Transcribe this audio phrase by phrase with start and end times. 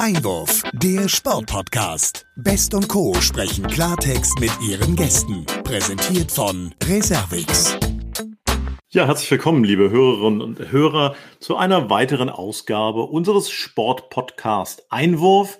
[0.00, 2.26] Einwurf, der Sportpodcast.
[2.34, 3.12] Best und Co.
[3.20, 5.44] sprechen Klartext mit ihren Gästen.
[5.62, 7.76] Präsentiert von Reservix.
[8.88, 15.58] Ja, herzlich willkommen, liebe Hörerinnen und Hörer, zu einer weiteren Ausgabe unseres Sportpodcast Einwurf,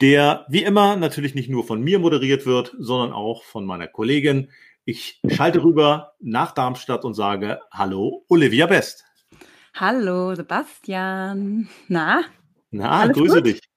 [0.00, 4.48] der wie immer natürlich nicht nur von mir moderiert wird, sondern auch von meiner Kollegin.
[4.86, 9.04] Ich schalte rüber nach Darmstadt und sage Hallo, Olivia Best.
[9.74, 11.68] Hallo, Sebastian.
[11.88, 12.22] Na?
[12.70, 13.46] Na, alles grüße gut?
[13.46, 13.71] dich.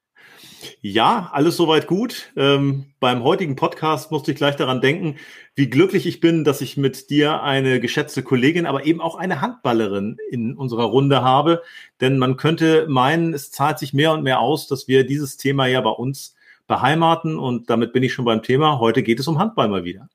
[0.81, 2.31] Ja, alles soweit gut.
[2.35, 5.17] Ähm, beim heutigen Podcast musste ich gleich daran denken,
[5.55, 9.41] wie glücklich ich bin, dass ich mit dir eine geschätzte Kollegin, aber eben auch eine
[9.41, 11.61] Handballerin in unserer Runde habe.
[12.01, 15.67] Denn man könnte meinen, es zahlt sich mehr und mehr aus, dass wir dieses Thema
[15.67, 16.35] ja bei uns
[16.67, 17.37] beheimaten.
[17.37, 18.79] Und damit bin ich schon beim Thema.
[18.79, 20.09] Heute geht es um Handball mal wieder.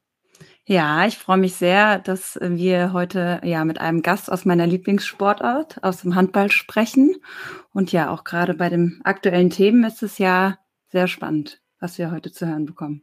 [0.70, 5.82] Ja, ich freue mich sehr, dass wir heute ja mit einem Gast aus meiner Lieblingssportart,
[5.82, 7.16] aus dem Handball sprechen.
[7.72, 12.12] Und ja, auch gerade bei den aktuellen Themen ist es ja sehr spannend, was wir
[12.12, 13.02] heute zu hören bekommen.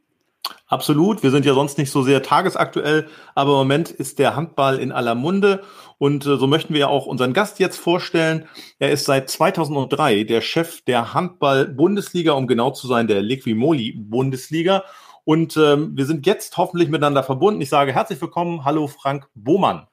[0.67, 1.23] Absolut.
[1.23, 4.93] Wir sind ja sonst nicht so sehr tagesaktuell, aber im Moment ist der Handball in
[4.93, 5.61] aller Munde.
[5.97, 8.47] Und äh, so möchten wir ja auch unseren Gast jetzt vorstellen.
[8.79, 14.85] Er ist seit 2003 der Chef der Handball-Bundesliga, um genau zu sein, der Liquimoli-Bundesliga.
[15.27, 17.59] Und ähm, wir sind jetzt hoffentlich miteinander verbunden.
[17.59, 18.63] Ich sage herzlich willkommen.
[18.63, 19.85] Hallo Frank Bohmann.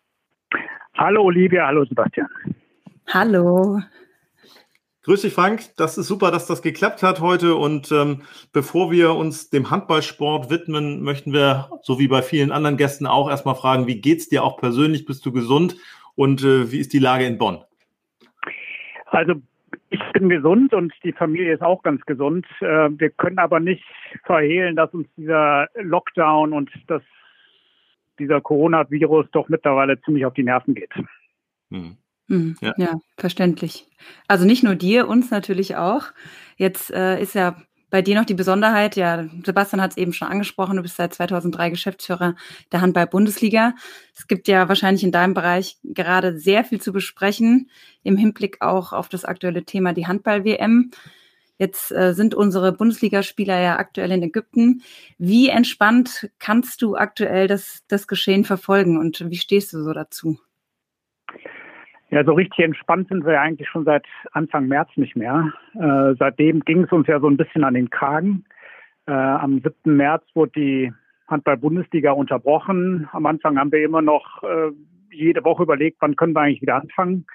[0.96, 2.28] Hallo Olivia, hallo Sebastian.
[3.12, 3.80] Hallo.
[5.02, 5.74] Grüß dich, Frank.
[5.76, 7.56] Das ist super, dass das geklappt hat heute.
[7.56, 12.76] Und ähm, bevor wir uns dem Handballsport widmen, möchten wir, so wie bei vielen anderen
[12.76, 15.04] Gästen auch, erstmal fragen, wie geht's dir auch persönlich?
[15.04, 15.74] Bist du gesund?
[16.14, 17.64] Und äh, wie ist die Lage in Bonn?
[19.06, 19.34] Also
[19.94, 22.46] ich bin gesund und die Familie ist auch ganz gesund.
[22.60, 23.84] Äh, wir können aber nicht
[24.24, 27.02] verhehlen, dass uns dieser Lockdown und das,
[28.18, 30.90] dieser Coronavirus doch mittlerweile ziemlich auf die Nerven geht.
[31.70, 31.96] Hm.
[32.28, 32.74] Hm, ja.
[32.76, 33.00] ja.
[33.18, 33.86] verständlich.
[34.26, 36.06] Also nicht nur dir, uns natürlich auch.
[36.56, 37.56] Jetzt äh, ist ja
[37.94, 41.14] bei dir noch die Besonderheit, ja, Sebastian hat es eben schon angesprochen, du bist seit
[41.14, 42.34] 2003 Geschäftsführer
[42.72, 43.76] der Handball-Bundesliga.
[44.16, 47.70] Es gibt ja wahrscheinlich in deinem Bereich gerade sehr viel zu besprechen,
[48.02, 50.90] im Hinblick auch auf das aktuelle Thema die Handball-WM.
[51.56, 54.82] Jetzt äh, sind unsere Bundesligaspieler ja aktuell in Ägypten.
[55.18, 60.40] Wie entspannt kannst du aktuell das, das Geschehen verfolgen und wie stehst du so dazu?
[62.14, 65.52] Ja, so richtig entspannt sind wir eigentlich schon seit Anfang März nicht mehr.
[65.74, 68.44] Äh, seitdem ging es uns ja so ein bisschen an den Kragen.
[69.06, 69.96] Äh, am 7.
[69.96, 70.92] März wurde die
[71.26, 73.08] Handball-Bundesliga unterbrochen.
[73.10, 74.70] Am Anfang haben wir immer noch äh,
[75.10, 77.26] jede Woche überlegt, wann können wir eigentlich wieder anfangen,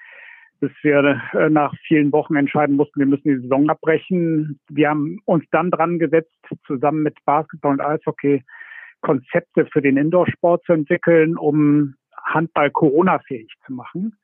[0.62, 4.62] bis wir äh, nach vielen Wochen entscheiden mussten, wir müssen die Saison abbrechen.
[4.70, 6.32] Wir haben uns dann dran gesetzt,
[6.66, 8.46] zusammen mit Basketball und Eishockey
[9.02, 14.16] Konzepte für den Indoor-Sport zu entwickeln, um Handball Corona-fähig zu machen.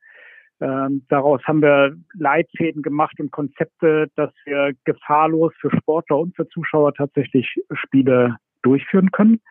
[0.66, 6.48] Ähm, daraus haben wir Leitfäden gemacht und Konzepte, dass wir gefahrlos für Sportler und für
[6.48, 9.42] Zuschauer tatsächlich Spiele durchführen können.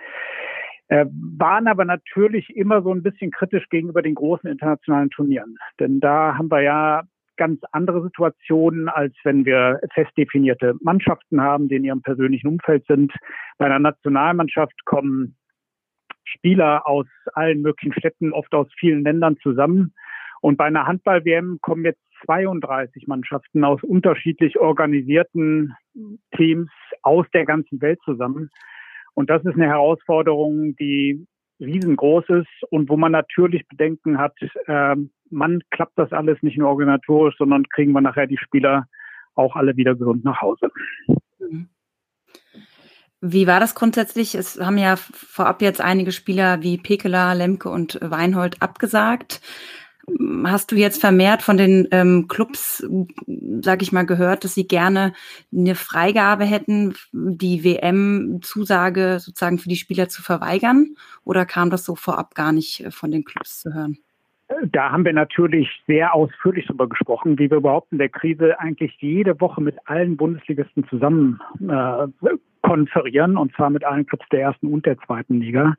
[0.88, 1.06] Äh,
[1.38, 5.56] waren aber natürlich immer so ein bisschen kritisch gegenüber den großen internationalen Turnieren.
[5.78, 7.02] Denn da haben wir ja
[7.36, 12.84] ganz andere Situationen, als wenn wir fest definierte Mannschaften haben, die in ihrem persönlichen Umfeld
[12.86, 13.12] sind.
[13.58, 15.36] Bei einer Nationalmannschaft kommen
[16.24, 19.94] Spieler aus allen möglichen Städten, oft aus vielen Ländern zusammen
[20.44, 25.74] und bei einer Handball-WM kommen jetzt 32 Mannschaften aus unterschiedlich organisierten
[26.36, 26.68] Teams
[27.00, 28.50] aus der ganzen Welt zusammen.
[29.14, 31.26] Und das ist eine Herausforderung, die
[31.60, 34.34] riesengroß ist und wo man natürlich Bedenken hat,
[34.66, 34.96] äh,
[35.30, 38.86] man klappt das alles nicht nur organisatorisch, sondern kriegen wir nachher die Spieler
[39.36, 40.70] auch alle wieder gesund nach Hause.
[43.22, 44.34] Wie war das grundsätzlich?
[44.34, 49.40] Es haben ja vorab jetzt einige Spieler wie Pekela, Lemke und Weinhold abgesagt.
[50.44, 52.86] Hast du jetzt vermehrt von den ähm, Clubs,
[53.62, 55.14] sag ich mal, gehört, dass sie gerne
[55.52, 60.96] eine Freigabe hätten, die WM-Zusage sozusagen für die Spieler zu verweigern?
[61.24, 63.98] Oder kam das so vorab gar nicht äh, von den Clubs zu hören?
[64.70, 68.94] Da haben wir natürlich sehr ausführlich darüber gesprochen, wie wir überhaupt in der Krise eigentlich
[69.00, 72.06] jede Woche mit allen Bundesligisten zusammen äh,
[72.62, 75.74] konferieren, und zwar mit allen Clubs der ersten und der zweiten Liga.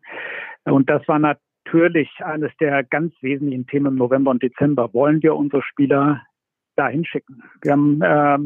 [0.64, 4.94] Und das war natürlich natürlich eines der ganz wesentlichen Themen im November und Dezember.
[4.94, 6.22] Wollen wir unsere Spieler
[6.76, 7.44] dahin schicken?
[7.62, 8.38] Wir haben äh,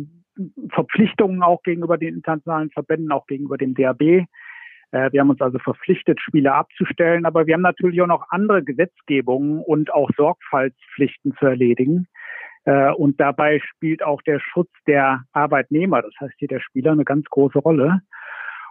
[0.73, 4.01] Verpflichtungen auch gegenüber den internationalen Verbänden, auch gegenüber dem DAB.
[4.01, 4.25] Äh,
[4.91, 9.59] wir haben uns also verpflichtet, Spieler abzustellen, aber wir haben natürlich auch noch andere Gesetzgebungen
[9.59, 12.07] und auch Sorgfaltspflichten zu erledigen.
[12.65, 17.05] Äh, und dabei spielt auch der Schutz der Arbeitnehmer, das heißt hier der Spieler, eine
[17.05, 18.01] ganz große Rolle.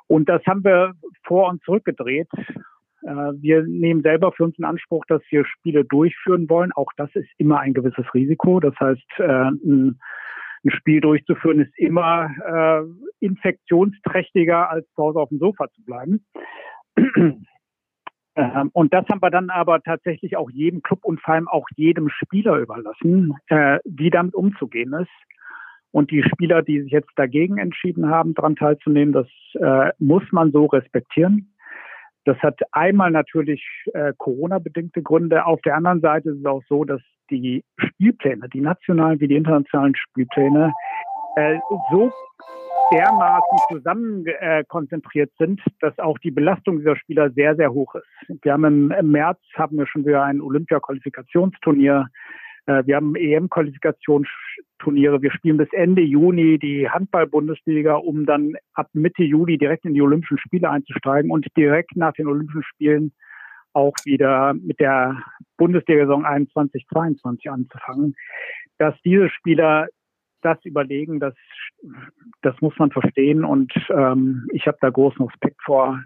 [0.06, 2.28] Und das haben wir vor und zurückgedreht
[3.02, 6.72] wir nehmen selber für uns in Anspruch, dass wir Spiele durchführen wollen.
[6.72, 8.60] Auch das ist immer ein gewisses Risiko.
[8.60, 9.50] Das heißt, äh,
[10.64, 16.26] ein Spiel durchzuführen, ist immer äh, infektionsträchtiger, als zu Hause auf dem Sofa zu bleiben.
[18.38, 21.66] Ähm, und das haben wir dann aber tatsächlich auch jedem Club und vor allem auch
[21.74, 25.10] jedem Spieler überlassen, äh, wie damit umzugehen ist.
[25.90, 30.52] Und die Spieler, die sich jetzt dagegen entschieden haben, daran teilzunehmen, das äh, muss man
[30.52, 31.52] so respektieren.
[32.24, 35.46] Das hat einmal natürlich äh, Corona-bedingte Gründe.
[35.46, 37.00] Auf der anderen Seite ist es auch so, dass
[37.30, 40.72] die Spielpläne, die nationalen wie die internationalen Spielpläne,
[41.36, 41.58] äh,
[41.90, 42.12] so
[42.92, 48.42] dermaßen zusammen äh, konzentriert sind, dass auch die Belastung dieser Spieler sehr, sehr hoch ist.
[48.42, 52.06] Wir haben im, im März haben wir schon wieder ein Olympia-Qualifikationsturnier.
[52.68, 55.22] Äh, wir haben EM-Qualifikationsturniere.
[55.22, 60.02] Wir spielen bis Ende Juni die Handball-Bundesliga, um dann ab Mitte Juli direkt in die
[60.02, 63.12] Olympischen Spiele einzusteigen und direkt nach den Olympischen Spielen
[63.72, 65.22] auch wieder mit der
[65.56, 68.14] Bundesliga-Saison 21-22 anzufangen.
[68.76, 69.88] Dass diese Spieler
[70.42, 71.34] das überlegen, das,
[72.42, 73.44] das muss man verstehen.
[73.44, 76.02] Und ähm, ich habe da großen Respekt vor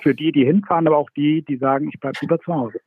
[0.00, 2.80] für die, die hinfahren, aber auch die, die sagen, ich bleibe lieber zu Hause.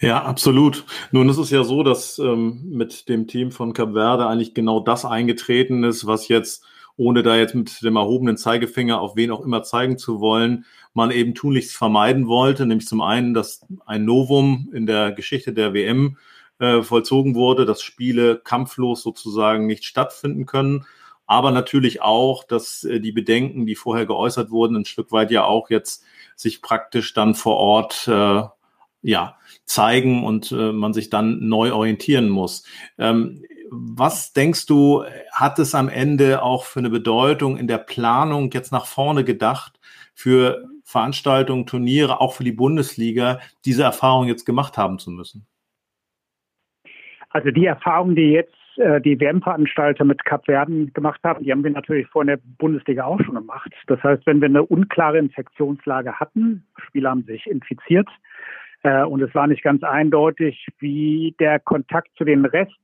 [0.00, 0.84] Ja, absolut.
[1.10, 4.78] Nun ist es ja so, dass ähm, mit dem Team von Cap Verde eigentlich genau
[4.78, 6.64] das eingetreten ist, was jetzt,
[6.96, 11.10] ohne da jetzt mit dem erhobenen Zeigefinger auf wen auch immer zeigen zu wollen, man
[11.10, 16.16] eben tunlichst vermeiden wollte, nämlich zum einen, dass ein Novum in der Geschichte der WM
[16.60, 20.86] äh, vollzogen wurde, dass Spiele kampflos sozusagen nicht stattfinden können.
[21.26, 25.44] Aber natürlich auch, dass äh, die Bedenken, die vorher geäußert wurden, ein Stück weit ja
[25.44, 26.04] auch jetzt
[26.36, 28.42] sich praktisch dann vor Ort äh,
[29.02, 32.64] ja, zeigen und äh, man sich dann neu orientieren muss.
[32.98, 38.50] Ähm, was denkst du, hat es am Ende auch für eine Bedeutung in der Planung
[38.52, 39.78] jetzt nach vorne gedacht
[40.14, 45.46] für Veranstaltungen, Turniere, auch für die Bundesliga, diese Erfahrung jetzt gemacht haben zu müssen?
[47.28, 51.62] Also die Erfahrung, die jetzt äh, die WM-Veranstalter mit Cap Verden gemacht haben, die haben
[51.62, 53.70] wir natürlich vor der Bundesliga auch schon gemacht.
[53.86, 58.08] Das heißt, wenn wir eine unklare Infektionslage hatten, Spieler haben sich infiziert
[58.82, 62.78] und es war nicht ganz eindeutig, wie der Kontakt zu dem Rest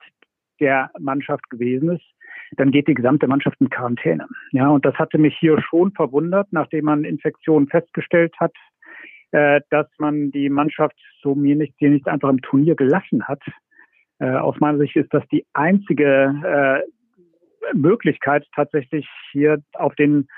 [0.60, 2.04] der Mannschaft gewesen ist,
[2.56, 4.26] dann geht die gesamte Mannschaft in Quarantäne.
[4.52, 8.54] Ja, und das hatte mich hier schon verwundert, nachdem man Infektionen festgestellt hat,
[9.32, 13.42] äh, dass man die Mannschaft so mir nicht, die nicht einfach im Turnier gelassen hat,
[14.20, 20.28] äh, aus meiner Sicht ist das die einzige äh, Möglichkeit, tatsächlich hier auf den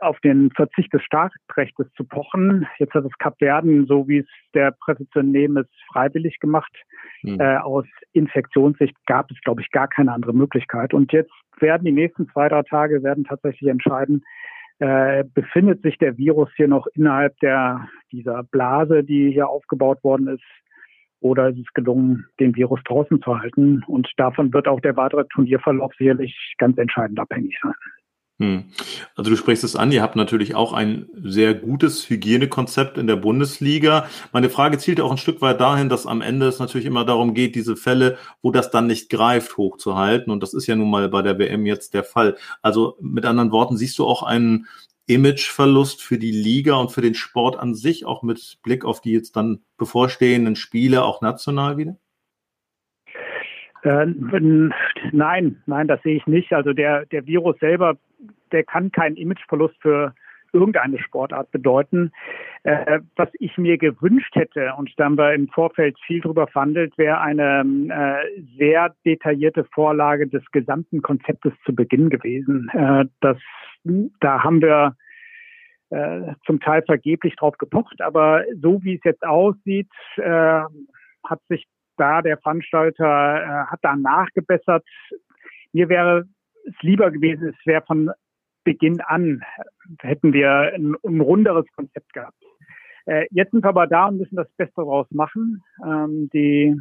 [0.00, 2.66] auf den Verzicht des Staatsrechts zu pochen.
[2.78, 6.72] Jetzt hat es Kap Verden, so wie es der Presse zu entnehmen ist, freiwillig gemacht.
[7.22, 7.40] Mhm.
[7.40, 10.94] Äh, aus Infektionssicht gab es, glaube ich, gar keine andere Möglichkeit.
[10.94, 14.24] Und jetzt werden die nächsten zwei, drei Tage werden tatsächlich entscheiden,
[14.78, 20.28] äh, befindet sich der Virus hier noch innerhalb der, dieser Blase, die hier aufgebaut worden
[20.28, 20.44] ist,
[21.20, 23.82] oder ist es gelungen, den Virus draußen zu halten.
[23.86, 27.72] Und davon wird auch der weitere Turnierverlauf sicherlich ganz entscheidend abhängig sein.
[28.38, 28.64] Hm.
[29.14, 33.16] Also du sprichst es an, ihr habt natürlich auch ein sehr gutes Hygienekonzept in der
[33.16, 34.08] Bundesliga.
[34.32, 37.32] Meine Frage zielt auch ein Stück weit dahin, dass am Ende es natürlich immer darum
[37.32, 40.30] geht, diese Fälle, wo das dann nicht greift, hochzuhalten.
[40.30, 42.36] Und das ist ja nun mal bei der WM jetzt der Fall.
[42.60, 44.66] Also mit anderen Worten, siehst du auch einen
[45.06, 49.12] Imageverlust für die Liga und für den Sport an sich, auch mit Blick auf die
[49.12, 51.96] jetzt dann bevorstehenden Spiele, auch national wieder?
[53.82, 54.06] Äh,
[55.12, 56.52] nein, nein, das sehe ich nicht.
[56.52, 57.96] Also der, der Virus selber,
[58.52, 60.14] der kann keinen Imageverlust für
[60.52, 62.12] irgendeine Sportart bedeuten.
[62.62, 66.96] Äh, was ich mir gewünscht hätte, und da haben wir im Vorfeld viel drüber verhandelt,
[66.98, 72.68] wäre eine äh, sehr detaillierte Vorlage des gesamten Konzeptes zu Beginn gewesen.
[72.72, 73.36] Äh, das,
[74.20, 74.96] da haben wir
[75.90, 80.62] äh, zum Teil vergeblich drauf gepocht, aber so wie es jetzt aussieht, äh,
[81.24, 81.66] hat sich
[81.96, 84.84] da der Veranstalter, äh, hat da nachgebessert.
[85.72, 86.26] Mir wäre
[86.66, 88.10] es lieber gewesen, es wäre von
[88.64, 89.42] Beginn an
[90.00, 92.42] hätten wir ein, ein runderes Konzept gehabt.
[93.06, 95.62] Äh, jetzt sind wir aber da und müssen das Beste daraus machen.
[95.84, 96.76] Ähm, die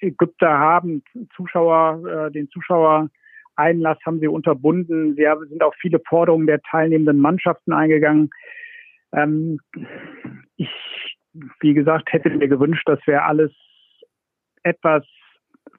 [0.00, 1.02] Ägypter haben
[1.36, 5.14] Zuschauer, äh, den Zuschauereinlass haben sie unterbunden.
[5.14, 8.30] Sie sind auf viele Forderungen der teilnehmenden Mannschaften eingegangen.
[9.12, 9.60] Ähm,
[10.56, 10.70] ich,
[11.60, 13.52] wie gesagt, hätte mir gewünscht, das wäre alles
[14.62, 15.04] etwas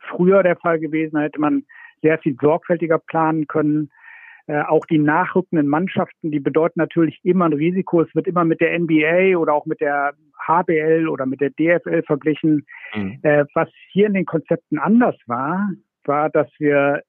[0.10, 1.16] früher der Fall gewesen.
[1.16, 1.64] Da hätte man
[2.02, 3.92] sehr viel sorgfältiger planen können.
[4.48, 8.02] Äh, auch die nachrückenden Mannschaften, die bedeuten natürlich immer ein Risiko.
[8.02, 10.14] Es wird immer mit der NBA oder auch mit der
[10.48, 12.66] HBL oder mit der DFL verglichen.
[12.96, 13.20] Mhm.
[13.22, 15.70] Äh, was hier in den Konzepten anders war,
[16.06, 17.04] war, dass wir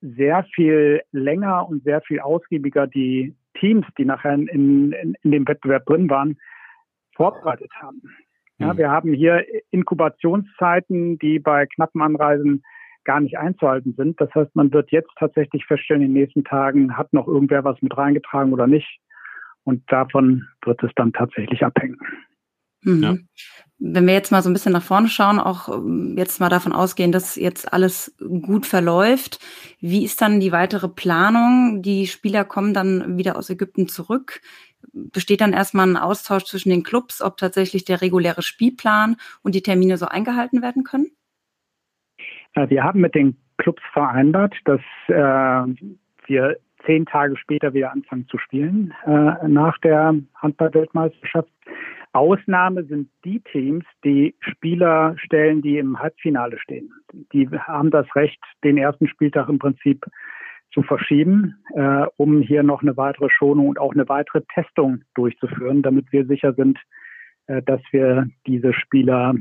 [0.00, 5.46] sehr viel länger und sehr viel ausgiebiger die Teams, die nachher in, in, in dem
[5.46, 6.38] Wettbewerb drin waren,
[7.14, 8.02] vorbereitet haben.
[8.60, 8.78] Ja, mhm.
[8.78, 12.62] wir haben hier Inkubationszeiten, die bei knappen Anreisen
[13.04, 14.20] gar nicht einzuhalten sind.
[14.20, 17.80] Das heißt, man wird jetzt tatsächlich feststellen, in den nächsten Tagen hat noch irgendwer was
[17.80, 19.00] mit reingetragen oder nicht.
[19.64, 21.98] Und davon wird es dann tatsächlich abhängen.
[22.82, 23.02] Mhm.
[23.02, 23.16] Ja.
[23.78, 26.72] Wenn wir jetzt mal so ein bisschen nach vorne schauen, auch ähm, jetzt mal davon
[26.72, 29.38] ausgehen, dass jetzt alles gut verläuft,
[29.80, 31.80] wie ist dann die weitere Planung?
[31.82, 34.40] Die Spieler kommen dann wieder aus Ägypten zurück.
[34.92, 39.62] Besteht dann erstmal ein Austausch zwischen den Clubs, ob tatsächlich der reguläre Spielplan und die
[39.62, 41.10] Termine so eingehalten werden können?
[42.54, 45.92] Äh, wir haben mit den Clubs vereinbart, dass äh,
[46.26, 46.56] wir
[46.86, 51.50] zehn Tage später wieder anfangen zu spielen äh, nach der Handball-Weltmeisterschaft.
[52.12, 56.92] Ausnahme sind die Teams, die Spieler stellen, die im Halbfinale stehen.
[57.32, 60.04] Die haben das Recht, den ersten Spieltag im Prinzip
[60.72, 65.82] zu verschieben, äh, um hier noch eine weitere Schonung und auch eine weitere Testung durchzuführen,
[65.82, 66.78] damit wir sicher sind,
[67.46, 69.34] äh, dass wir diese Spieler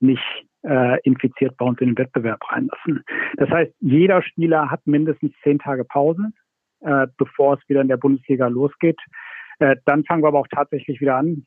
[0.00, 3.04] nicht äh, infiziert bei uns in den Wettbewerb reinlassen.
[3.36, 6.30] Das heißt, jeder Spieler hat mindestens zehn Tage Pause,
[6.80, 8.98] äh, bevor es wieder in der Bundesliga losgeht.
[9.58, 11.44] Äh, dann fangen wir aber auch tatsächlich wieder an,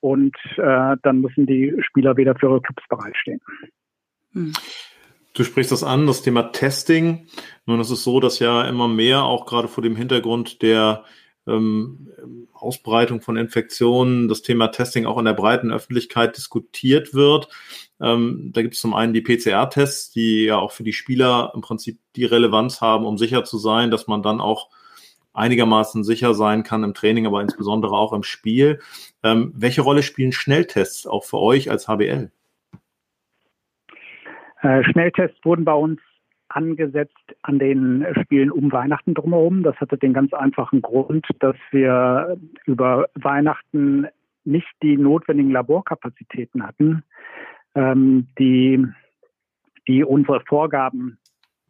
[0.00, 3.40] und äh, dann müssen die Spieler wieder für ihre Clubs bereitstehen.
[4.32, 4.52] Hm.
[5.38, 7.28] Du sprichst das an, das Thema Testing.
[7.64, 11.04] Nun ist es so, dass ja immer mehr auch gerade vor dem Hintergrund der
[11.46, 12.08] ähm,
[12.52, 17.50] Ausbreitung von Infektionen das Thema Testing auch in der breiten Öffentlichkeit diskutiert wird.
[18.00, 21.60] Ähm, da gibt es zum einen die PCR-Tests, die ja auch für die Spieler im
[21.60, 24.70] Prinzip die Relevanz haben, um sicher zu sein, dass man dann auch
[25.34, 28.80] einigermaßen sicher sein kann im Training, aber insbesondere auch im Spiel.
[29.22, 32.32] Ähm, welche Rolle spielen Schnelltests auch für euch als HBL?
[34.62, 36.00] Äh, Schnelltests wurden bei uns
[36.48, 39.62] angesetzt an den Spielen um Weihnachten drumherum.
[39.62, 44.06] Das hatte den ganz einfachen Grund, dass wir über Weihnachten
[44.44, 47.04] nicht die notwendigen Laborkapazitäten hatten,
[47.74, 48.84] ähm, die,
[49.86, 51.18] die unsere Vorgaben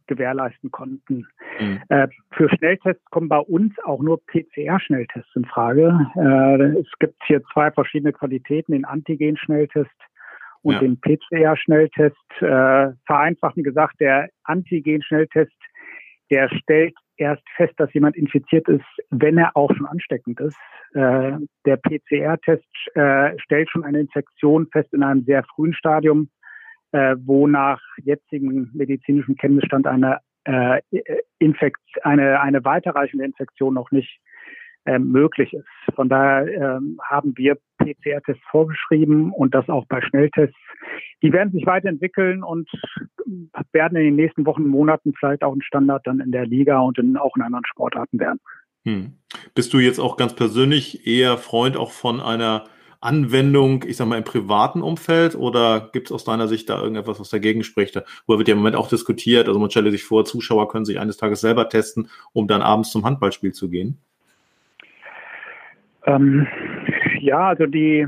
[0.06, 1.26] gewährleisten konnten.
[1.60, 1.80] Mhm.
[1.88, 6.06] Äh, für Schnelltests kommen bei uns auch nur PCR-Schnelltests in Frage.
[6.16, 9.90] Äh, es gibt hier zwei verschiedene Qualitäten, den Antigen-Schnelltest
[10.68, 10.80] und ja.
[10.80, 12.16] den PCR-Schnelltest.
[12.40, 15.52] Äh, vereinfachen gesagt, der Antigen-Schnelltest,
[16.30, 20.56] der stellt erst fest, dass jemand infiziert ist, wenn er auch schon ansteckend ist.
[20.94, 21.32] Äh,
[21.66, 26.28] der PCR-Test äh, stellt schon eine Infektion fest in einem sehr frühen Stadium
[26.92, 30.80] äh, wo nach jetzigem medizinischen Kenntnisstand eine, äh,
[31.38, 34.20] Infekt, eine, eine weiterreichende Infektion noch nicht
[34.86, 35.66] äh, möglich ist.
[35.94, 40.56] Von daher äh, haben wir PCR-Tests vorgeschrieben und das auch bei Schnelltests.
[41.22, 42.68] Die werden sich weiterentwickeln und
[43.72, 46.98] werden in den nächsten Wochen, Monaten vielleicht auch ein Standard dann in der Liga und
[46.98, 48.40] in, auch in anderen Sportarten werden.
[48.84, 49.14] Hm.
[49.54, 52.64] Bist du jetzt auch ganz persönlich eher Freund auch von einer
[53.00, 57.20] Anwendung, ich sag mal, im privaten Umfeld oder gibt es aus deiner Sicht da irgendetwas,
[57.20, 58.00] was dagegen spricht?
[58.26, 59.46] Wo wird ja im Moment auch diskutiert.
[59.46, 62.90] Also man stelle sich vor, Zuschauer können sich eines Tages selber testen, um dann abends
[62.90, 63.98] zum Handballspiel zu gehen.
[66.06, 66.46] Ähm,
[67.20, 68.06] ja, also die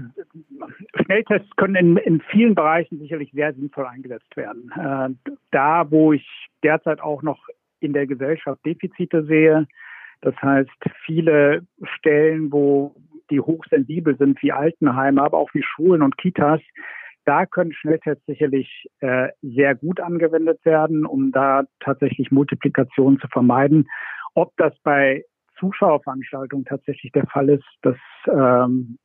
[1.04, 4.70] Schnelltests können in, in, vielen Bereichen sicherlich sehr sinnvoll eingesetzt werden.
[4.76, 6.26] Äh, da, wo ich
[6.62, 7.38] derzeit auch noch
[7.80, 9.66] in der Gesellschaft Defizite sehe,
[10.20, 10.70] das heißt
[11.04, 11.62] viele
[11.96, 12.94] Stellen, wo
[13.30, 16.60] die hochsensibel sind, wie Altenheime, aber auch wie Schulen und Kitas,
[17.24, 23.88] da können Schnelltests sicherlich äh, sehr gut angewendet werden, um da tatsächlich Multiplikationen zu vermeiden.
[24.34, 25.24] Ob das bei
[25.60, 28.98] Zuschauerveranstaltungen tatsächlich der Fall ist, das, ähm,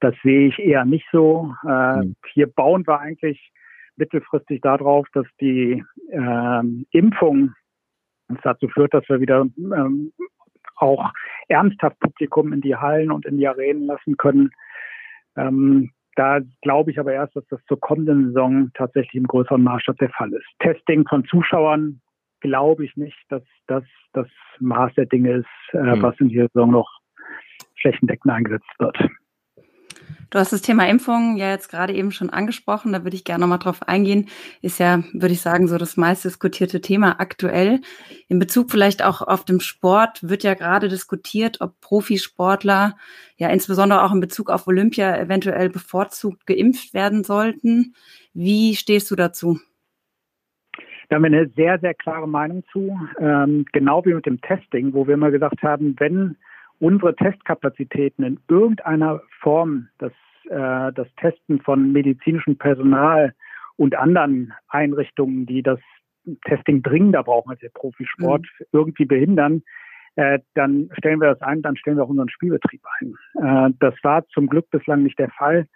[0.00, 1.54] das sehe ich eher nicht so.
[1.66, 2.16] Äh, mhm.
[2.32, 3.52] Hier bauen wir eigentlich
[3.96, 7.52] mittelfristig darauf, dass die ähm, Impfung
[8.28, 10.12] uns dazu führt, dass wir wieder ähm,
[10.76, 11.10] auch
[11.48, 14.50] ernsthaft Publikum in die Hallen und in die Arenen lassen können.
[15.36, 19.98] Ähm, da glaube ich aber erst, dass das zur kommenden Saison tatsächlich im größeren Maßstab
[19.98, 20.46] der Fall ist.
[20.60, 22.00] Testing von Zuschauern
[22.40, 24.28] glaube ich nicht, dass das das
[24.60, 26.02] Maß der Dinge ist, äh, mhm.
[26.02, 26.88] was in dieser Saison noch
[27.80, 28.96] flächendeckend eingesetzt wird.
[30.30, 33.40] Du hast das Thema Impfung ja jetzt gerade eben schon angesprochen, da würde ich gerne
[33.40, 34.28] nochmal drauf eingehen.
[34.60, 37.80] Ist ja, würde ich sagen, so das meist diskutierte Thema aktuell.
[38.28, 42.96] In Bezug vielleicht auch auf den Sport wird ja gerade diskutiert, ob Profisportler,
[43.36, 47.94] ja insbesondere auch in Bezug auf Olympia, eventuell bevorzugt geimpft werden sollten.
[48.34, 49.58] Wie stehst du dazu?
[51.08, 52.98] Da haben wir eine sehr, sehr klare Meinung zu.
[53.18, 56.36] Ähm, genau wie mit dem Testing, wo wir immer gesagt haben, wenn
[56.80, 60.12] unsere Testkapazitäten in irgendeiner Form, das,
[60.50, 63.34] äh, das Testen von medizinischem Personal
[63.76, 65.80] und anderen Einrichtungen, die das
[66.44, 68.66] Testing dringender brauchen als der Profisport, mhm.
[68.72, 69.62] irgendwie behindern,
[70.16, 73.14] äh, dann stellen wir das ein, dann stellen wir auch unseren Spielbetrieb ein.
[73.40, 75.66] Äh, das war zum Glück bislang nicht der Fall.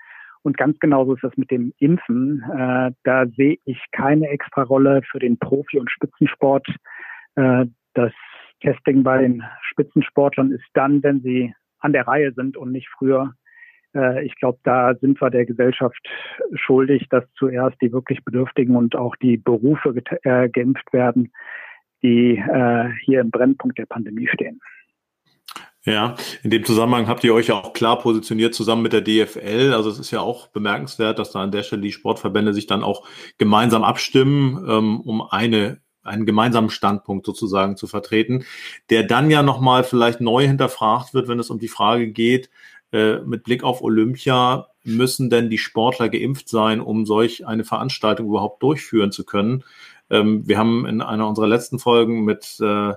[0.42, 2.42] Und ganz genauso ist das mit dem Impfen.
[2.42, 6.66] Äh, da sehe ich keine extra Rolle für den Profi- und Spitzensport.
[7.36, 8.12] Äh, das
[8.60, 13.34] Testing bei den Spitzensportlern ist dann, wenn sie an der Reihe sind und nicht früher.
[13.94, 16.04] Äh, ich glaube, da sind wir der Gesellschaft
[16.54, 21.32] schuldig, dass zuerst die wirklich Bedürftigen und auch die Berufe geimpft werden,
[22.02, 22.42] die
[23.04, 24.60] hier im Brennpunkt der Pandemie stehen.
[25.84, 29.72] Ja, in dem Zusammenhang habt ihr euch ja auch klar positioniert zusammen mit der DFL.
[29.74, 32.84] Also es ist ja auch bemerkenswert, dass da an der Stelle die Sportverbände sich dann
[32.84, 38.44] auch gemeinsam abstimmen, ähm, um eine einen gemeinsamen Standpunkt sozusagen zu vertreten,
[38.90, 42.50] der dann ja nochmal vielleicht neu hinterfragt wird, wenn es um die Frage geht,
[42.92, 48.26] äh, mit Blick auf Olympia, müssen denn die Sportler geimpft sein, um solch eine Veranstaltung
[48.26, 49.62] überhaupt durchführen zu können?
[50.10, 52.94] Ähm, wir haben in einer unserer letzten Folgen mit äh,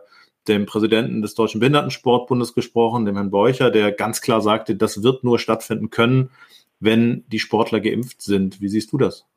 [0.48, 5.24] dem Präsidenten des Deutschen Behindertensportbundes gesprochen, dem Herrn Beucher, der ganz klar sagte, das wird
[5.24, 6.30] nur stattfinden können,
[6.80, 8.62] wenn die Sportler geimpft sind.
[8.62, 9.28] Wie siehst du das?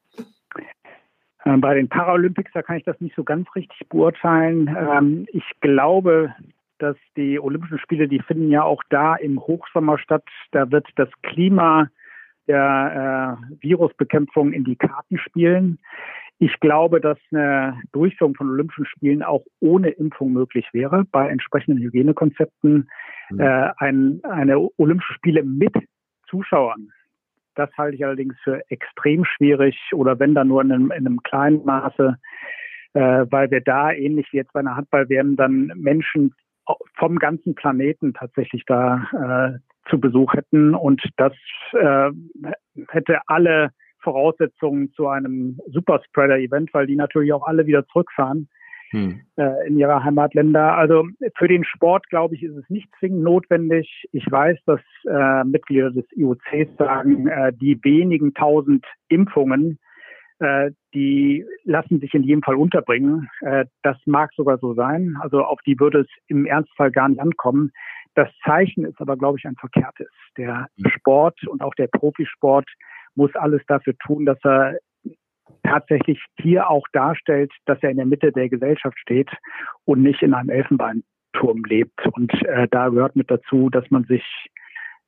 [1.44, 4.68] Äh, bei den Paralympics, da kann ich das nicht so ganz richtig beurteilen.
[4.68, 6.34] Ähm, ich glaube,
[6.78, 10.24] dass die Olympischen Spiele, die finden ja auch da im Hochsommer statt.
[10.52, 11.88] Da wird das Klima
[12.46, 15.78] der äh, Virusbekämpfung in die Karten spielen.
[16.38, 21.82] Ich glaube, dass eine Durchführung von Olympischen Spielen auch ohne Impfung möglich wäre, bei entsprechenden
[21.82, 22.88] Hygienekonzepten.
[23.30, 23.40] Mhm.
[23.40, 25.74] Äh, ein, eine Olympische Spiele mit
[26.28, 26.90] Zuschauern,
[27.58, 31.22] das halte ich allerdings für extrem schwierig oder wenn dann nur in einem, in einem
[31.22, 32.16] kleinen Maße,
[32.94, 36.34] äh, weil wir da ähnlich wie jetzt bei einer Handball-WM dann Menschen
[36.94, 41.32] vom ganzen Planeten tatsächlich da äh, zu Besuch hätten und das
[41.72, 42.10] äh,
[42.88, 48.48] hätte alle Voraussetzungen zu einem Superspreader-Event, weil die natürlich auch alle wieder zurückfahren
[48.90, 49.20] hm.
[49.36, 50.76] äh, in ihrer Heimatländer.
[50.76, 54.06] Also für den Sport, glaube ich, ist es nicht zwingend notwendig.
[54.12, 59.78] Ich weiß, dass äh, Mitglieder des IOCs sagen, äh, die wenigen tausend Impfungen,
[60.40, 63.28] äh, die lassen sich in jedem Fall unterbringen.
[63.40, 65.16] Äh, das mag sogar so sein.
[65.20, 67.72] Also auf die würde es im Ernstfall gar nicht ankommen.
[68.14, 70.08] Das Zeichen ist aber, glaube ich, ein verkehrtes.
[70.36, 70.90] Der hm.
[70.90, 72.68] Sport und auch der Profisport
[73.18, 74.78] muss alles dafür tun, dass er
[75.64, 79.28] tatsächlich hier auch darstellt, dass er in der Mitte der Gesellschaft steht
[79.84, 82.06] und nicht in einem Elfenbeinturm lebt.
[82.12, 84.22] Und äh, da gehört mit dazu, dass man sich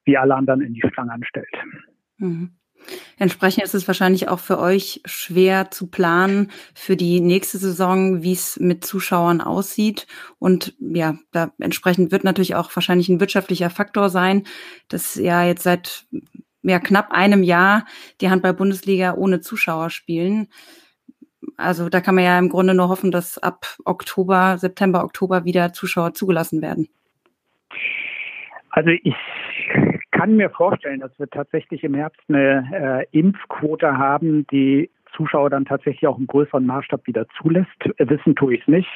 [0.04, 1.54] wie alle anderen in die Schlange anstellt.
[2.18, 2.50] Mhm.
[3.18, 8.32] Entsprechend ist es wahrscheinlich auch für euch schwer zu planen für die nächste Saison, wie
[8.32, 10.06] es mit Zuschauern aussieht.
[10.38, 14.44] Und ja, da entsprechend wird natürlich auch wahrscheinlich ein wirtschaftlicher Faktor sein,
[14.88, 16.06] dass ja jetzt seit
[16.62, 17.84] ja, knapp einem Jahr
[18.20, 20.48] die Handball-Bundesliga ohne Zuschauer spielen.
[21.56, 25.72] Also da kann man ja im Grunde nur hoffen, dass ab Oktober, September, Oktober wieder
[25.72, 26.88] Zuschauer zugelassen werden.
[28.70, 29.14] Also ich
[30.10, 35.64] kann mir vorstellen, dass wir tatsächlich im Herbst eine äh, Impfquote haben, die Zuschauer dann
[35.64, 37.68] tatsächlich auch im größeren Maßstab wieder zulässt.
[37.98, 38.88] Wissen tue ich es nicht.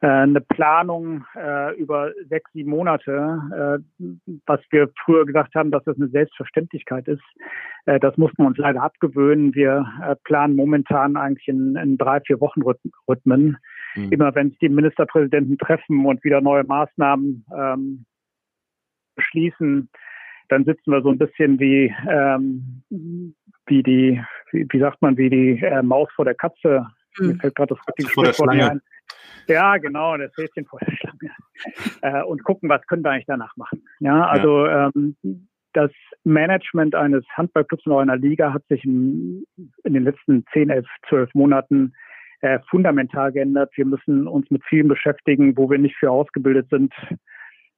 [0.00, 4.04] Äh, eine Planung äh, über sechs, sieben Monate, äh,
[4.46, 7.22] was wir früher gesagt haben, dass das eine Selbstverständlichkeit ist.
[7.86, 9.56] Äh, das mussten wir uns leider abgewöhnen.
[9.56, 12.62] Wir äh, planen momentan eigentlich in, in drei, vier Wochen
[13.08, 13.56] Rhythmen.
[13.96, 14.12] Mhm.
[14.12, 18.04] Immer wenn sich die Ministerpräsidenten treffen und wieder neue Maßnahmen ähm,
[19.16, 19.88] beschließen,
[20.48, 22.84] dann sitzen wir so ein bisschen wie, ähm,
[23.66, 26.86] wie die, wie, wie sagt man, wie die äh, Maus vor der Katze.
[27.18, 27.26] Mhm.
[27.26, 28.80] Mir fällt gerade das richtige Sprichwort ein.
[29.48, 31.32] Ja, genau, das Häschen vor der Schlange.
[32.02, 33.82] Äh, und gucken, was können wir eigentlich danach machen.
[34.00, 34.90] Ja, also ja.
[34.94, 35.16] Ähm,
[35.72, 35.90] das
[36.24, 39.44] Management eines Handballclubs in einer Liga hat sich in,
[39.84, 41.92] in den letzten 10, 11, 12 Monaten
[42.40, 43.72] äh, fundamental geändert.
[43.74, 46.92] Wir müssen uns mit vielen beschäftigen, wo wir nicht für ausgebildet sind.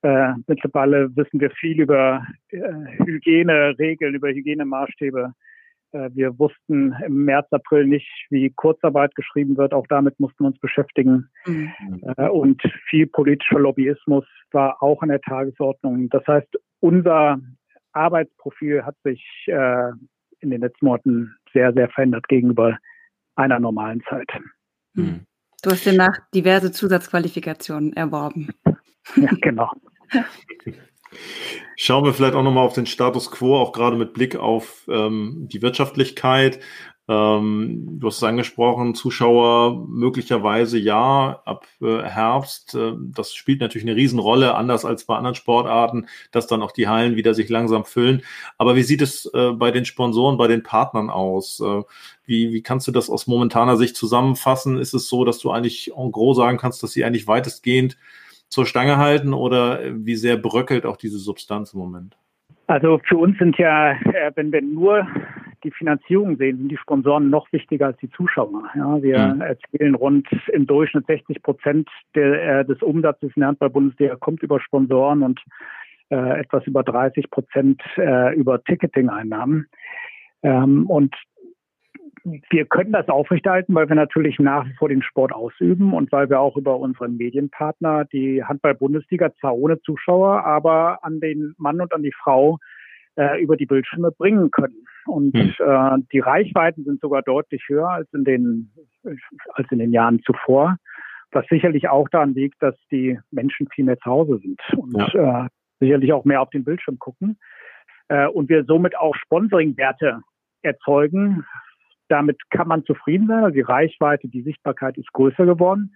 [0.02, 2.58] Äh, mittlerweile wissen wir viel über äh,
[3.04, 5.34] Hygieneregeln, über Hygienemaßstäbe.
[5.92, 9.72] Äh, wir wussten im März, April nicht, wie Kurzarbeit geschrieben wird.
[9.72, 11.30] Auch damit mussten wir uns beschäftigen.
[11.46, 11.72] Mhm.
[12.16, 16.08] Äh, und viel politischer Lobbyismus war auch an der Tagesordnung.
[16.10, 16.48] Das heißt,
[16.80, 17.40] unser
[17.92, 19.90] Arbeitsprofil hat sich äh,
[20.40, 22.78] in den letzten Monaten sehr, sehr verändert gegenüber
[23.36, 24.28] einer normalen Zeit.
[24.94, 25.26] Mhm.
[25.62, 28.48] Du hast demnach diverse Zusatzqualifikationen erworben.
[29.16, 29.70] Ja, genau.
[31.76, 35.48] Schauen wir vielleicht auch nochmal auf den Status quo, auch gerade mit Blick auf ähm,
[35.50, 36.60] die Wirtschaftlichkeit.
[37.10, 42.76] Ähm, du hast es angesprochen, Zuschauer möglicherweise ja ab äh, Herbst.
[42.76, 46.86] Äh, das spielt natürlich eine Riesenrolle, anders als bei anderen Sportarten, dass dann auch die
[46.86, 48.22] Hallen wieder sich langsam füllen.
[48.58, 51.58] Aber wie sieht es äh, bei den Sponsoren, bei den Partnern aus?
[51.58, 51.82] Äh,
[52.26, 54.78] wie, wie kannst du das aus momentaner Sicht zusammenfassen?
[54.78, 57.96] Ist es so, dass du eigentlich en gros sagen kannst, dass sie eigentlich weitestgehend
[58.50, 62.16] zur Stange halten oder wie sehr bröckelt auch diese Substanz im Moment?
[62.66, 65.06] Also für uns sind ja, äh, wenn wir nur
[65.64, 68.62] die Finanzierung sehen, sind die Sponsoren noch wichtiger als die Zuschauer.
[68.74, 69.40] Ja, wir mhm.
[69.40, 74.60] erzielen rund im Durchschnitt 60 Prozent der, äh, des Umsatzes in der Handball-Bundesliga kommt über
[74.60, 75.40] Sponsoren und
[76.10, 79.66] äh, etwas über 30 Prozent äh, über Ticketing-Einnahmen.
[80.42, 81.14] Ähm, und
[82.24, 86.28] wir können das aufrechterhalten, weil wir natürlich nach wie vor den Sport ausüben und weil
[86.28, 91.92] wir auch über unseren Medienpartner die Handball-Bundesliga zwar ohne Zuschauer, aber an den Mann und
[91.92, 92.58] an die Frau
[93.16, 94.86] äh, über die Bildschirme bringen können.
[95.06, 95.54] Und hm.
[95.58, 98.70] äh, die Reichweiten sind sogar deutlich höher als in den
[99.54, 100.76] als in den Jahren zuvor,
[101.32, 105.46] was sicherlich auch daran liegt, dass die Menschen viel mehr zu Hause sind und ja.
[105.46, 105.48] äh,
[105.80, 107.38] sicherlich auch mehr auf den Bildschirm gucken
[108.08, 110.20] äh, und wir somit auch Sponsoring-Werte
[110.62, 111.46] erzeugen,
[112.10, 113.44] damit kann man zufrieden sein.
[113.44, 115.94] Also die Reichweite, die Sichtbarkeit ist größer geworden.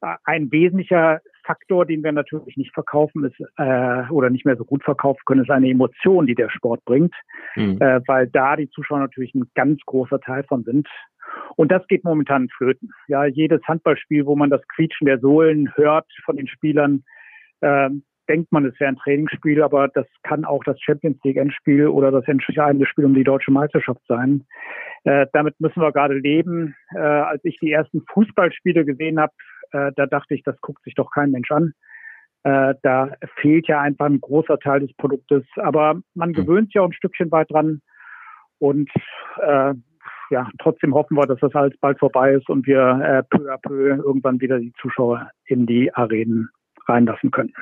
[0.00, 4.64] Äh, ein wesentlicher Faktor, den wir natürlich nicht verkaufen, ist äh, oder nicht mehr so
[4.64, 7.14] gut verkaufen können, ist eine Emotion, die der Sport bringt,
[7.56, 7.78] mhm.
[7.80, 10.88] äh, weil da die Zuschauer natürlich ein ganz großer Teil von sind.
[11.56, 12.92] Und das geht momentan flöten.
[13.08, 17.04] Ja, jedes Handballspiel, wo man das Quietschen der Sohlen hört von den Spielern,
[17.60, 17.90] äh,
[18.28, 22.10] denkt man, es wäre ein Trainingsspiel, aber das kann auch das Champions League Endspiel oder
[22.10, 24.44] das entscheidende Spiel um die deutsche Meisterschaft sein.
[25.04, 26.74] Äh, damit müssen wir gerade leben.
[26.94, 29.32] Äh, als ich die ersten Fußballspiele gesehen habe,
[29.72, 31.72] äh, da dachte ich, das guckt sich doch kein Mensch an.
[32.44, 33.10] Äh, da
[33.40, 35.44] fehlt ja einfach ein großer Teil des Produktes.
[35.56, 36.34] Aber man hm.
[36.34, 37.80] gewöhnt sich ja ein Stückchen weit dran.
[38.58, 38.90] Und
[39.42, 39.74] äh,
[40.30, 43.58] ja, trotzdem hoffen wir, dass das alles bald vorbei ist und wir äh, peu à
[43.58, 46.48] peu irgendwann wieder die Zuschauer in die Arenen
[46.86, 47.52] reinlassen können.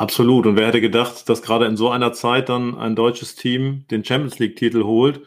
[0.00, 0.46] Absolut.
[0.46, 4.02] Und wer hätte gedacht, dass gerade in so einer Zeit dann ein deutsches Team den
[4.02, 5.20] Champions League-Titel holt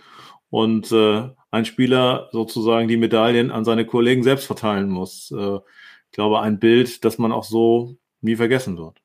[0.49, 5.31] und äh, ein Spieler sozusagen die Medaillen an seine Kollegen selbst verteilen muss.
[5.31, 8.99] Äh, ich glaube, ein Bild, das man auch so nie vergessen wird.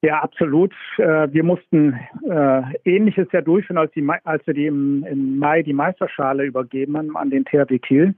[0.00, 0.72] Ja, absolut.
[0.98, 1.98] Äh, wir mussten
[2.30, 6.96] äh, Ähnliches ja durchführen, als, die, als wir die im, im Mai die Meisterschale übergeben
[6.96, 8.14] haben an den THW Kiel.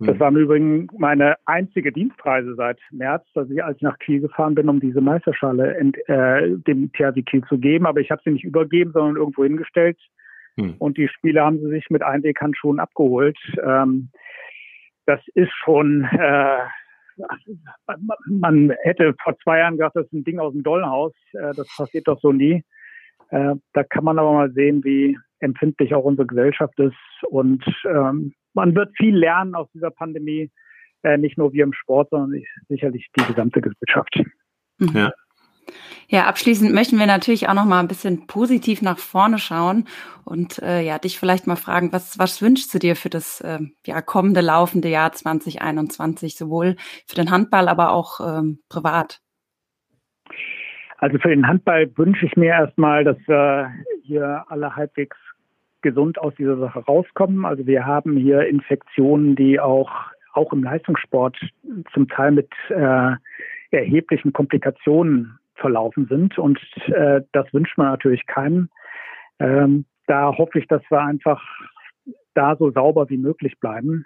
[0.00, 0.20] Das hm.
[0.20, 4.54] war im Übrigen meine einzige Dienstreise seit März, dass ich, als ich nach Kiel gefahren
[4.54, 7.86] bin, um diese Meisterschale ent, äh, dem THW Kiel zu geben.
[7.86, 9.98] Aber ich habe sie nicht übergeben, sondern irgendwo hingestellt.
[10.58, 10.74] Hm.
[10.78, 13.38] Und die Spiele haben sie sich mit Einweghandschuhen abgeholt.
[13.62, 14.10] Ähm,
[15.06, 16.58] das ist schon, äh,
[18.26, 21.14] man hätte vor zwei Jahren gedacht, das ist ein Ding aus dem Dollhaus.
[21.32, 22.64] Äh, das passiert doch so nie.
[23.30, 26.96] Äh, da kann man aber mal sehen, wie empfindlich auch unsere Gesellschaft ist.
[27.28, 30.50] Und ähm, man wird viel lernen aus dieser Pandemie,
[31.02, 34.20] äh, nicht nur wir im Sport, sondern sicherlich die gesamte Gesellschaft.
[34.78, 34.90] Mhm.
[34.94, 35.12] Ja.
[36.08, 39.88] Ja, abschließend möchten wir natürlich auch noch mal ein bisschen positiv nach vorne schauen
[40.24, 43.58] und äh, ja, dich vielleicht mal fragen, was, was wünschst du dir für das äh,
[43.84, 49.20] ja, kommende laufende Jahr 2021, sowohl für den Handball, aber auch ähm, privat?
[50.98, 55.16] Also für den Handball wünsche ich mir erstmal, dass wir hier alle halbwegs
[55.86, 57.44] gesund aus dieser Sache rauskommen.
[57.44, 59.90] Also wir haben hier Infektionen, die auch,
[60.32, 61.38] auch im Leistungssport
[61.94, 63.12] zum Teil mit äh,
[63.70, 66.38] erheblichen Komplikationen verlaufen sind.
[66.38, 68.68] Und äh, das wünscht man natürlich keinem.
[69.38, 71.40] Ähm, da hoffe ich, dass wir einfach
[72.34, 74.04] da so sauber wie möglich bleiben.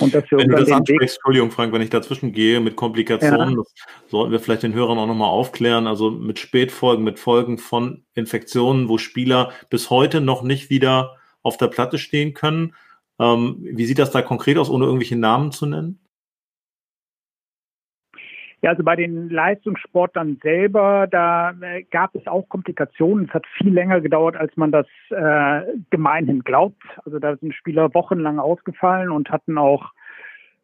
[0.00, 3.50] Und dass wir wenn du das ansprichst, Entschuldigung, Frank, wenn ich dazwischen gehe mit Komplikationen,
[3.50, 3.56] ja.
[3.56, 8.04] das sollten wir vielleicht den Hörern auch nochmal aufklären, also mit Spätfolgen, mit Folgen von
[8.14, 12.74] Infektionen, wo Spieler bis heute noch nicht wieder auf der Platte stehen können.
[13.20, 16.00] Ähm, wie sieht das da konkret aus, ohne irgendwelche Namen zu nennen?
[18.64, 23.26] Ja, also bei den Leistungssportlern selber, da äh, gab es auch Komplikationen.
[23.26, 26.82] Es hat viel länger gedauert, als man das äh, gemeinhin glaubt.
[27.04, 29.92] Also da sind Spieler wochenlang ausgefallen und hatten auch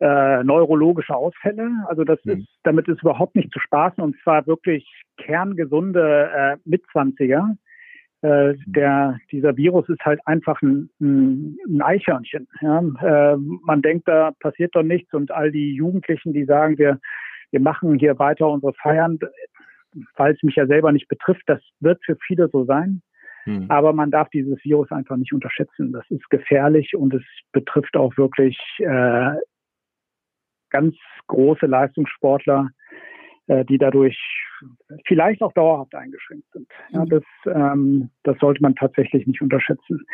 [0.01, 1.71] äh, neurologische Ausfälle.
[1.89, 2.39] Also das mhm.
[2.39, 7.55] ist, damit ist überhaupt nicht zu spaßen und zwar wirklich kerngesunde äh, Mitzwanziger.
[8.23, 12.49] Äh, der, dieser Virus ist halt einfach ein, ein, ein Eichhörnchen.
[12.63, 12.79] Ja?
[12.79, 16.99] Äh, man denkt, da passiert doch nichts und all die Jugendlichen, die sagen, wir
[17.51, 19.19] wir machen hier weiter unsere Feiern,
[20.17, 21.43] weil es mich ja selber nicht betrifft.
[21.47, 23.03] Das wird für viele so sein.
[23.45, 23.67] Hm.
[23.71, 25.93] Aber man darf dieses Virus einfach nicht unterschätzen.
[25.93, 29.35] Das ist gefährlich und es betrifft auch wirklich äh,
[30.71, 30.95] ganz
[31.27, 32.69] große Leistungssportler,
[33.65, 34.19] die dadurch
[35.07, 36.69] vielleicht auch dauerhaft eingeschränkt sind.
[36.91, 37.09] Ja, mhm.
[37.09, 40.05] das, ähm, das sollte man tatsächlich nicht unterschätzen.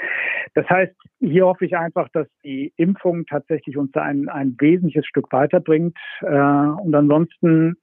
[0.55, 5.33] Das heißt, hier hoffe ich einfach, dass die Impfung tatsächlich uns ein, ein wesentliches Stück
[5.33, 5.97] weiterbringt.
[6.21, 7.77] Äh, und ansonsten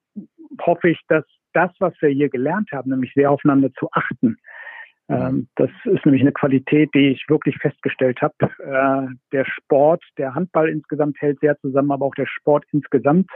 [0.62, 4.38] hoffe ich, dass das, was wir hier gelernt haben, nämlich sehr aufeinander zu achten,
[5.10, 8.34] ähm, das ist nämlich eine Qualität, die ich wirklich festgestellt habe.
[8.42, 13.30] Äh, der Sport, der Handball insgesamt hält sehr zusammen, aber auch der Sport insgesamt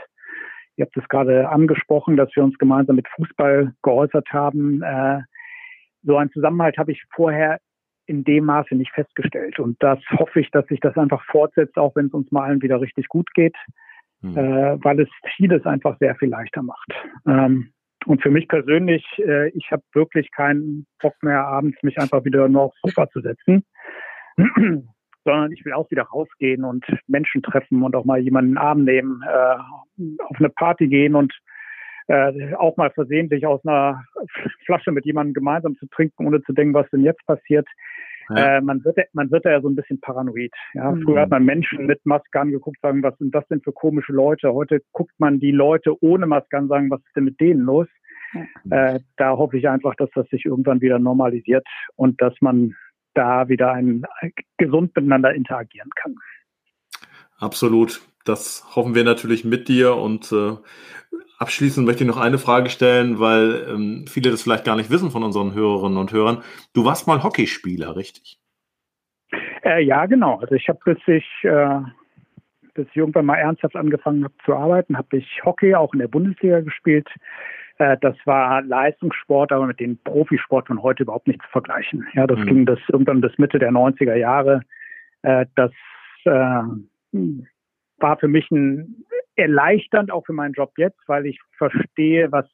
[0.78, 4.80] Ihr habt es gerade angesprochen, dass wir uns gemeinsam mit Fußball geäußert haben.
[4.82, 5.22] Äh,
[6.04, 7.58] so einen Zusammenhalt habe ich vorher
[8.06, 9.58] in dem Maße nicht festgestellt.
[9.58, 12.62] Und das hoffe ich, dass sich das einfach fortsetzt, auch wenn es uns mal allen
[12.62, 13.56] wieder richtig gut geht,
[14.20, 14.36] mhm.
[14.36, 16.92] äh, weil es vieles einfach sehr viel leichter macht.
[17.26, 17.72] Ähm,
[18.06, 22.48] und für mich persönlich, äh, ich habe wirklich keinen Bock mehr, abends mich einfach wieder
[22.48, 23.64] nur aufs Sofa zu setzen,
[25.28, 28.62] sondern ich will auch wieder rausgehen und Menschen treffen und auch mal jemanden in den
[28.62, 31.34] Arm nehmen, äh, auf eine Party gehen und
[32.06, 34.02] äh, auch mal versehentlich aus einer
[34.64, 37.68] Flasche mit jemandem gemeinsam zu trinken, ohne zu denken, was denn jetzt passiert.
[38.30, 38.56] Ja.
[38.56, 40.52] Äh, man wird man wird ja so ein bisschen paranoid.
[40.72, 41.02] Ja, mhm.
[41.02, 44.54] früher hat man Menschen mit Maske angeguckt, sagen, was sind das denn für komische Leute?
[44.54, 47.86] Heute guckt man die Leute ohne Maske an, sagen, was ist denn mit denen los?
[48.64, 48.94] Ja.
[48.94, 52.74] Äh, da hoffe ich einfach, dass das sich irgendwann wieder normalisiert und dass man
[53.18, 54.04] da wieder ein
[54.56, 56.14] gesund miteinander interagieren kann.
[57.38, 58.00] Absolut.
[58.24, 60.56] Das hoffen wir natürlich mit dir und äh,
[61.38, 65.12] Abschließend möchte ich noch eine Frage stellen, weil ähm, viele das vielleicht gar nicht wissen
[65.12, 66.42] von unseren Hörerinnen und Hörern.
[66.74, 68.40] Du warst mal Hockeyspieler, richtig?
[69.62, 70.40] Äh, ja, genau.
[70.40, 71.80] Also ich habe, bis ich, äh,
[72.74, 76.08] bis ich irgendwann mal ernsthaft angefangen habe zu arbeiten, habe ich Hockey auch in der
[76.08, 77.08] Bundesliga gespielt.
[77.78, 82.06] Äh, das war Leistungssport, aber mit dem Profisport von heute überhaupt nicht zu vergleichen.
[82.14, 82.46] Ja, das mhm.
[82.46, 84.62] ging bis irgendwann bis Mitte der 90er Jahre.
[85.22, 85.72] Äh, das
[86.24, 86.62] äh,
[87.98, 89.04] war für mich ein
[89.36, 92.46] erleichternd auch für meinen Job jetzt, weil ich verstehe, was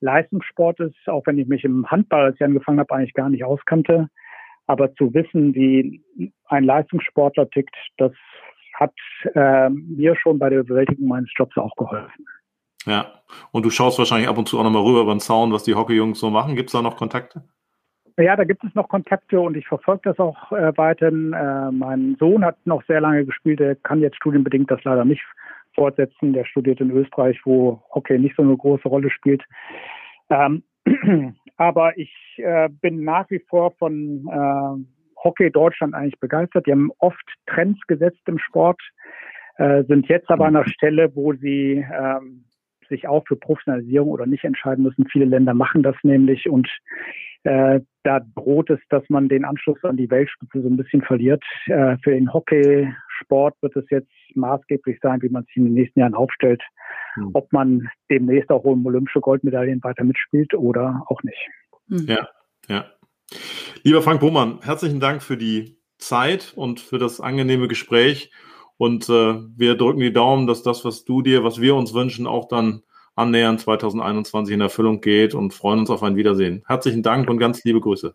[0.00, 3.44] Leistungssport ist, auch wenn ich mich im Handball, als ich angefangen habe, eigentlich gar nicht
[3.44, 4.08] auskannte.
[4.66, 6.00] Aber zu wissen, wie
[6.46, 8.12] ein Leistungssportler tickt, das
[8.74, 8.94] hat
[9.34, 12.24] äh, mir schon bei der Bewältigung meines Jobs auch geholfen.
[12.86, 15.64] Ja, und du schaust wahrscheinlich ab und zu auch nochmal rüber über den Zaun, was
[15.64, 16.56] die Hockeyjungs so machen.
[16.56, 17.42] Gibt es da noch Kontakte?
[18.18, 21.32] Ja, da gibt es noch Kontakte und ich verfolge das auch äh, weiterhin.
[21.32, 25.22] Äh, mein Sohn hat noch sehr lange gespielt, der kann jetzt studienbedingt das leider nicht
[25.74, 26.32] fortsetzen.
[26.32, 29.42] Der studiert in Österreich, wo Hockey nicht so eine große Rolle spielt.
[30.28, 30.62] Ähm,
[31.56, 34.84] aber ich äh, bin nach wie vor von äh,
[35.22, 36.66] Hockey Deutschland eigentlich begeistert.
[36.66, 38.80] Die haben oft Trends gesetzt im Sport,
[39.56, 42.44] äh, sind jetzt aber an einer Stelle, wo sie ähm,
[42.90, 45.06] sich auch für Professionalisierung oder nicht entscheiden müssen.
[45.10, 46.68] Viele Länder machen das nämlich und
[47.44, 51.42] äh, da droht es, dass man den Anschluss an die Weltspitze so ein bisschen verliert.
[51.66, 56.00] Äh, für den Hockeysport wird es jetzt maßgeblich sein, wie man sich in den nächsten
[56.00, 56.62] Jahren aufstellt,
[57.16, 57.30] mhm.
[57.32, 61.48] ob man demnächst auch um olympische Goldmedaillen weiter mitspielt oder auch nicht.
[61.88, 62.06] Mhm.
[62.06, 62.28] Ja,
[62.68, 62.84] ja.
[63.84, 68.30] Lieber Frank Bohmann, herzlichen Dank für die Zeit und für das angenehme Gespräch.
[68.80, 72.26] Und äh, wir drücken die Daumen, dass das, was du dir, was wir uns wünschen,
[72.26, 72.82] auch dann
[73.14, 76.64] annähernd 2021 in Erfüllung geht und freuen uns auf ein Wiedersehen.
[76.66, 78.14] Herzlichen Dank und ganz liebe Grüße.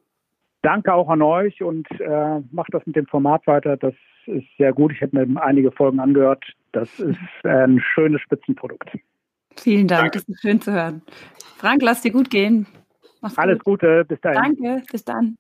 [0.64, 3.78] Danke auch an euch und äh, macht das mit dem Format weiter.
[3.78, 3.94] Das
[4.26, 4.92] ist sehr gut.
[4.92, 6.44] Ich habe mir einige Folgen angehört.
[6.72, 8.90] Das ist ein schönes Spitzenprodukt.
[9.58, 10.18] Vielen Dank, Danke.
[10.18, 11.04] das ist schön zu hören.
[11.58, 12.66] Frank, lass dir gut gehen.
[13.22, 13.82] Mach's Alles gut.
[13.82, 14.56] Gute, bis dahin.
[14.58, 15.38] Danke, bis dann.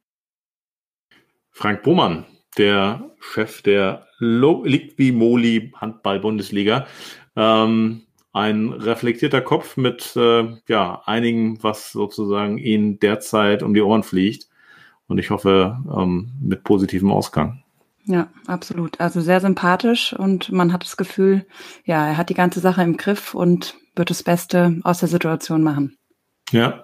[1.49, 2.25] Frank Bohmann,
[2.57, 6.87] der Chef der Liqui Moli Handball-Bundesliga.
[7.35, 8.01] Ähm,
[8.33, 14.49] ein reflektierter Kopf mit äh, ja, einigen, was sozusagen ihn derzeit um die Ohren fliegt.
[15.07, 17.63] Und ich hoffe, ähm, mit positivem Ausgang.
[18.05, 18.99] Ja, absolut.
[18.99, 21.45] Also sehr sympathisch und man hat das Gefühl,
[21.85, 25.63] ja, er hat die ganze Sache im Griff und wird das Beste aus der Situation
[25.63, 25.97] machen.
[26.51, 26.83] Ja,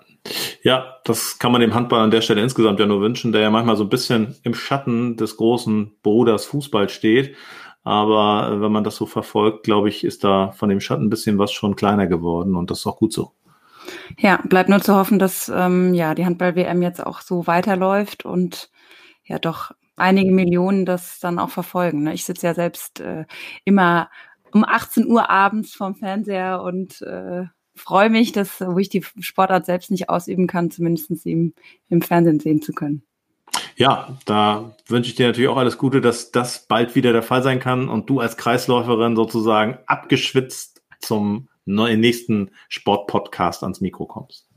[0.61, 3.49] ja, das kann man dem Handball an der Stelle insgesamt ja nur wünschen, der ja
[3.49, 7.35] manchmal so ein bisschen im Schatten des großen Bruders Fußball steht.
[7.83, 11.09] Aber äh, wenn man das so verfolgt, glaube ich, ist da von dem Schatten ein
[11.09, 13.31] bisschen was schon kleiner geworden und das ist auch gut so.
[14.19, 18.69] Ja, bleibt nur zu hoffen, dass ähm, ja die Handball-WM jetzt auch so weiterläuft und
[19.23, 22.03] ja doch einige Millionen das dann auch verfolgen.
[22.03, 22.13] Ne?
[22.13, 23.25] Ich sitze ja selbst äh,
[23.65, 24.09] immer
[24.51, 29.65] um 18 Uhr abends vorm Fernseher und äh, freue mich, dass, wo ich die Sportart
[29.65, 31.53] selbst nicht ausüben kann, zumindest im,
[31.89, 33.03] im Fernsehen sehen zu können.
[33.75, 37.43] Ja, da wünsche ich dir natürlich auch alles Gute, dass das bald wieder der Fall
[37.43, 44.49] sein kann und du als Kreisläuferin sozusagen abgeschwitzt zum nächsten Sportpodcast ans Mikro kommst.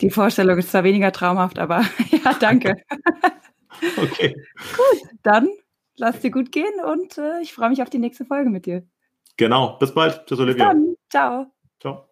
[0.00, 1.84] Die Vorstellung ist zwar weniger traumhaft, aber
[2.24, 2.76] ja, danke.
[3.96, 4.34] okay.
[4.76, 5.48] Gut, dann
[5.96, 8.84] lass dir gut gehen und äh, ich freue mich auf die nächste Folge mit dir.
[9.36, 10.26] Genau, bis bald.
[10.26, 10.72] Tschüss, Olivia.
[10.72, 10.96] Bis dann.
[11.08, 11.46] Ciao.
[11.80, 12.11] Ciao.